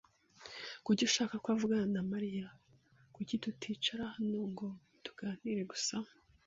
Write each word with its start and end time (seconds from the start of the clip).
Kuki 0.85 1.01
ushaka 1.09 1.33
ko 1.43 1.47
avugana 1.55 1.87
na 1.95 2.01
Mariya? 2.11 2.47
Kuki 3.15 3.33
tuticara 3.43 4.03
hano 4.15 4.39
ngo 4.51 4.67
tuganire 5.03 5.63
gusa? 5.73 5.95